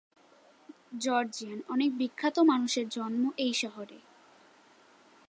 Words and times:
Georgian 0.99 1.59
অনেক 1.69 1.89
বিখ্যাত 1.97 2.39
মানুষের 2.39 2.85
জন্ম 2.89 3.23
এই 3.37 3.53
শহরে। 3.53 3.99